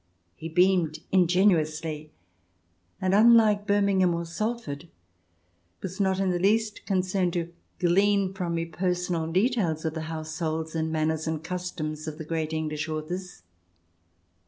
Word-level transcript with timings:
He 0.35 0.49
beamed 0.49 0.97
ingenuously, 1.11 2.09
and, 2.99 3.13
unlike 3.13 3.67
Birmingham 3.67 4.15
or 4.15 4.25
Salford, 4.25 4.87
was 5.83 5.99
not 5.99 6.19
in 6.19 6.31
the 6.31 6.39
least 6.39 6.83
concerned 6.87 7.33
to 7.33 7.53
glean 7.77 8.33
from 8.33 8.55
me 8.55 8.65
personal 8.65 9.31
details 9.31 9.85
of 9.85 9.93
the 9.93 10.01
households 10.09 10.73
and 10.73 10.91
manners 10.91 11.27
and 11.27 11.43
customs 11.43 12.07
of 12.07 12.27
great 12.27 12.51
English 12.51 12.89
authors. 12.89 13.43